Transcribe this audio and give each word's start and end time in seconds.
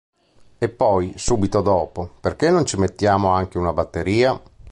E 0.57 0.67
poi, 0.67 1.13
subito 1.15 1.61
dopo: 1.61 2.13
Perché 2.19 2.49
non 2.49 2.65
ci 2.65 2.75
mettiamo 2.75 3.27
anche 3.33 3.59
una 3.59 3.71
batteria? 3.71 4.35